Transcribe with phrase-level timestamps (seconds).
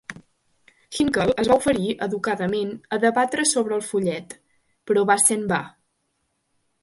[0.99, 4.33] Hinkle es va oferir educadament a debatre sobre el fullet,
[4.91, 5.61] però va ser en va.